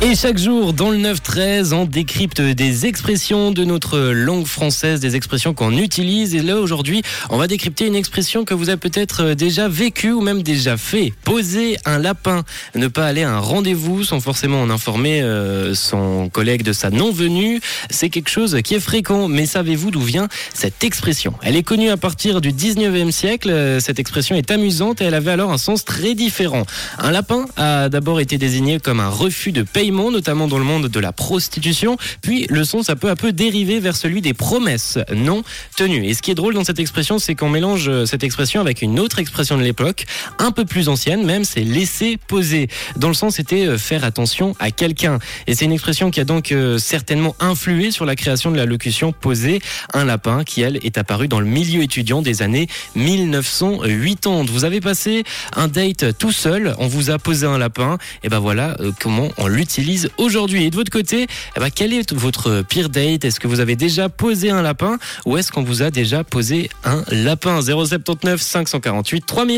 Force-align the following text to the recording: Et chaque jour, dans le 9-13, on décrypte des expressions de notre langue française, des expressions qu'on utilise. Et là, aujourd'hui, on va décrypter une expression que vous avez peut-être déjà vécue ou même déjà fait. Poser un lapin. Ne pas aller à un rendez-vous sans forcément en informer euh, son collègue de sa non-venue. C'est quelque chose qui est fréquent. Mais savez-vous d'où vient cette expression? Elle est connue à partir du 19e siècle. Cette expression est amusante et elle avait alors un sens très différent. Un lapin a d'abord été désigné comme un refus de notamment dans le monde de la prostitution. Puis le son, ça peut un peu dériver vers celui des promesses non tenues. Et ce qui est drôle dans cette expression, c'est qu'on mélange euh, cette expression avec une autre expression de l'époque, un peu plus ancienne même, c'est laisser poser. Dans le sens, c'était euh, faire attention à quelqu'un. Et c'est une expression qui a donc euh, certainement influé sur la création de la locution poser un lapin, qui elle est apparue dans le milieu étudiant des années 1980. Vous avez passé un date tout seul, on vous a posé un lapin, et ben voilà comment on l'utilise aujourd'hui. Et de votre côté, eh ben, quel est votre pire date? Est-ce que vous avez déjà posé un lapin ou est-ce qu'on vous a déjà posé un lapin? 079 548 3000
Et 0.00 0.14
chaque 0.14 0.38
jour, 0.38 0.74
dans 0.74 0.90
le 0.90 0.96
9-13, 0.96 1.72
on 1.72 1.84
décrypte 1.84 2.40
des 2.40 2.86
expressions 2.86 3.50
de 3.50 3.64
notre 3.64 3.98
langue 3.98 4.46
française, 4.46 5.00
des 5.00 5.16
expressions 5.16 5.54
qu'on 5.54 5.76
utilise. 5.76 6.36
Et 6.36 6.40
là, 6.40 6.60
aujourd'hui, 6.60 7.02
on 7.30 7.36
va 7.36 7.48
décrypter 7.48 7.84
une 7.84 7.96
expression 7.96 8.44
que 8.44 8.54
vous 8.54 8.68
avez 8.68 8.78
peut-être 8.78 9.34
déjà 9.34 9.66
vécue 9.66 10.12
ou 10.12 10.20
même 10.20 10.44
déjà 10.44 10.76
fait. 10.76 11.12
Poser 11.24 11.78
un 11.84 11.98
lapin. 11.98 12.44
Ne 12.76 12.86
pas 12.86 13.06
aller 13.06 13.24
à 13.24 13.32
un 13.32 13.40
rendez-vous 13.40 14.04
sans 14.04 14.20
forcément 14.20 14.62
en 14.62 14.70
informer 14.70 15.20
euh, 15.20 15.74
son 15.74 16.28
collègue 16.28 16.62
de 16.62 16.72
sa 16.72 16.90
non-venue. 16.90 17.60
C'est 17.90 18.08
quelque 18.08 18.30
chose 18.30 18.56
qui 18.62 18.76
est 18.76 18.80
fréquent. 18.80 19.26
Mais 19.26 19.46
savez-vous 19.46 19.90
d'où 19.90 20.00
vient 20.00 20.28
cette 20.54 20.84
expression? 20.84 21.34
Elle 21.42 21.56
est 21.56 21.64
connue 21.64 21.90
à 21.90 21.96
partir 21.96 22.40
du 22.40 22.52
19e 22.52 23.10
siècle. 23.10 23.80
Cette 23.80 23.98
expression 23.98 24.36
est 24.36 24.52
amusante 24.52 25.00
et 25.00 25.06
elle 25.06 25.14
avait 25.14 25.32
alors 25.32 25.50
un 25.50 25.58
sens 25.58 25.84
très 25.84 26.14
différent. 26.14 26.62
Un 26.98 27.10
lapin 27.10 27.46
a 27.56 27.88
d'abord 27.88 28.20
été 28.20 28.38
désigné 28.38 28.78
comme 28.78 29.00
un 29.00 29.08
refus 29.08 29.50
de 29.50 29.64
notamment 29.90 30.46
dans 30.46 30.58
le 30.58 30.64
monde 30.64 30.88
de 30.88 31.00
la 31.00 31.12
prostitution. 31.12 31.96
Puis 32.22 32.46
le 32.50 32.64
son, 32.64 32.82
ça 32.82 32.96
peut 32.96 33.10
un 33.10 33.16
peu 33.16 33.32
dériver 33.32 33.80
vers 33.80 33.96
celui 33.96 34.20
des 34.20 34.34
promesses 34.34 34.98
non 35.14 35.42
tenues. 35.76 36.06
Et 36.06 36.14
ce 36.14 36.22
qui 36.22 36.30
est 36.30 36.34
drôle 36.34 36.54
dans 36.54 36.64
cette 36.64 36.78
expression, 36.78 37.18
c'est 37.18 37.34
qu'on 37.34 37.48
mélange 37.48 37.88
euh, 37.88 38.06
cette 38.06 38.24
expression 38.24 38.60
avec 38.60 38.82
une 38.82 39.00
autre 39.00 39.18
expression 39.18 39.56
de 39.56 39.62
l'époque, 39.62 40.06
un 40.38 40.50
peu 40.50 40.64
plus 40.64 40.88
ancienne 40.88 41.24
même, 41.24 41.44
c'est 41.44 41.62
laisser 41.62 42.16
poser. 42.16 42.68
Dans 42.96 43.08
le 43.08 43.14
sens, 43.14 43.36
c'était 43.36 43.66
euh, 43.66 43.78
faire 43.78 44.04
attention 44.04 44.54
à 44.58 44.70
quelqu'un. 44.70 45.18
Et 45.46 45.54
c'est 45.54 45.64
une 45.64 45.72
expression 45.72 46.10
qui 46.10 46.20
a 46.20 46.24
donc 46.24 46.52
euh, 46.52 46.78
certainement 46.78 47.34
influé 47.40 47.90
sur 47.90 48.04
la 48.04 48.16
création 48.16 48.50
de 48.50 48.56
la 48.56 48.66
locution 48.66 49.12
poser 49.12 49.60
un 49.94 50.04
lapin, 50.04 50.44
qui 50.44 50.62
elle 50.62 50.78
est 50.82 50.98
apparue 50.98 51.28
dans 51.28 51.40
le 51.40 51.46
milieu 51.46 51.82
étudiant 51.82 52.22
des 52.22 52.42
années 52.42 52.68
1980. 52.94 54.46
Vous 54.50 54.64
avez 54.64 54.80
passé 54.80 55.24
un 55.54 55.68
date 55.68 56.18
tout 56.18 56.32
seul, 56.32 56.74
on 56.78 56.86
vous 56.86 57.10
a 57.10 57.18
posé 57.18 57.46
un 57.46 57.58
lapin, 57.58 57.98
et 58.22 58.28
ben 58.28 58.38
voilà 58.38 58.76
comment 59.00 59.28
on 59.38 59.46
l'utilise 59.46 59.77
aujourd'hui. 60.16 60.64
Et 60.64 60.70
de 60.70 60.76
votre 60.76 60.90
côté, 60.90 61.26
eh 61.56 61.60
ben, 61.60 61.70
quel 61.74 61.92
est 61.92 62.12
votre 62.12 62.62
pire 62.62 62.88
date? 62.88 63.24
Est-ce 63.24 63.40
que 63.40 63.48
vous 63.48 63.60
avez 63.60 63.76
déjà 63.76 64.08
posé 64.08 64.50
un 64.50 64.62
lapin 64.62 64.98
ou 65.26 65.36
est-ce 65.36 65.52
qu'on 65.52 65.62
vous 65.62 65.82
a 65.82 65.90
déjà 65.90 66.24
posé 66.24 66.70
un 66.84 67.04
lapin? 67.10 67.60
079 67.60 68.40
548 68.40 69.26
3000 69.26 69.48